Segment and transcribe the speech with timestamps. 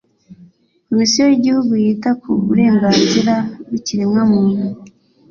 [0.87, 3.33] komisiyo y'igihugu yita ku burenganzira
[3.65, 4.63] bw'ikiremwamuntu